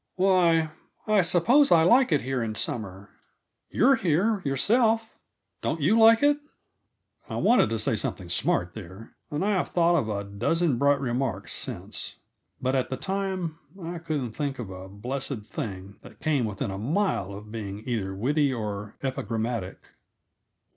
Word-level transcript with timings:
"Why, 0.15 0.71
I 1.05 1.21
suppose 1.21 1.71
I 1.71 1.83
like 1.83 2.11
it 2.11 2.21
here 2.21 2.41
in 2.41 2.55
summer. 2.55 3.11
You're 3.69 3.93
here, 3.93 4.41
yourself; 4.43 5.11
don't 5.61 5.79
you 5.79 5.95
like 5.95 6.23
it?" 6.23 6.39
I 7.29 7.35
wanted 7.35 7.69
to 7.69 7.77
say 7.77 7.95
something 7.95 8.27
smart, 8.27 8.73
there, 8.73 9.15
and 9.29 9.45
I 9.45 9.51
have 9.51 9.69
thought 9.69 9.93
of 9.95 10.09
a 10.09 10.23
dozen 10.23 10.79
bright 10.79 10.99
remarks 10.99 11.53
since; 11.53 12.15
but 12.59 12.73
at 12.73 12.89
the 12.89 12.97
time 12.97 13.59
I 13.79 13.99
couldn't 13.99 14.31
think 14.31 14.57
of 14.57 14.71
a 14.71 14.89
blessed 14.89 15.45
thing 15.45 15.97
that 16.01 16.19
came 16.19 16.45
within 16.45 16.71
a 16.71 16.79
mile 16.79 17.31
of 17.31 17.51
being 17.51 17.87
either 17.87 18.15
witty 18.15 18.51
or 18.51 18.95
epigrammatic. 19.03 19.83